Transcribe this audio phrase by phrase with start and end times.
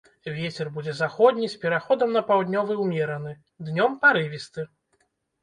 [0.35, 3.35] Вецер будзе заходні з пераходам на паўднёвы ўмераны,
[3.69, 4.69] днём парывісты.